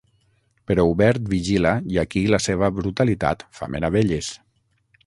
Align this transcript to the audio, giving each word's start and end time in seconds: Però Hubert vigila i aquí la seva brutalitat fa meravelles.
Però 0.71 0.85
Hubert 0.91 1.27
vigila 1.33 1.75
i 1.97 2.01
aquí 2.05 2.25
la 2.37 2.41
seva 2.49 2.73
brutalitat 2.79 3.47
fa 3.61 3.71
meravelles. 3.77 4.35